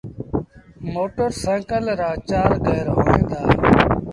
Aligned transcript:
موٽر 0.93 1.29
سآئيٚڪل 1.41 1.85
رآ 1.99 2.11
چآر 2.29 2.51
گير 2.65 2.85
هوئين 2.95 3.21
دآ۔ 3.31 3.41